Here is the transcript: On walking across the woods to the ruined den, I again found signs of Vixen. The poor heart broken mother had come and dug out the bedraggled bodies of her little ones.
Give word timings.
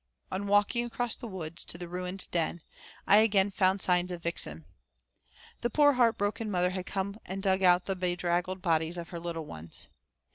On 0.31 0.47
walking 0.47 0.83
across 0.83 1.13
the 1.15 1.27
woods 1.27 1.63
to 1.65 1.77
the 1.77 1.87
ruined 1.87 2.27
den, 2.31 2.63
I 3.05 3.17
again 3.17 3.51
found 3.51 3.83
signs 3.83 4.11
of 4.11 4.23
Vixen. 4.23 4.65
The 5.59 5.69
poor 5.69 5.93
heart 5.93 6.17
broken 6.17 6.49
mother 6.49 6.71
had 6.71 6.87
come 6.87 7.19
and 7.23 7.43
dug 7.43 7.61
out 7.61 7.85
the 7.85 7.95
bedraggled 7.95 8.63
bodies 8.63 8.97
of 8.97 9.09
her 9.09 9.19
little 9.19 9.45
ones. 9.45 9.89